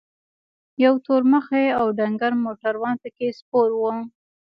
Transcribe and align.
یو 0.83 0.93
تور 1.05 1.21
مخی 1.31 1.65
او 1.79 1.85
ډنګر 1.97 2.33
موټروان 2.43 2.95
پکې 3.03 3.27
سپور 3.39 3.69
و. 3.79 3.81